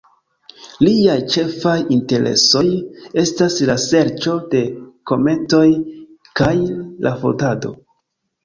Liaj 0.85 1.17
ĉefaj 1.33 1.75
interesoj 1.95 2.63
estas 3.25 3.59
la 3.71 3.75
serĉo 3.83 4.33
de 4.55 4.63
kometoj 5.13 5.63
kaj 6.41 6.53
la 7.07 7.17
fotado. 7.23 7.77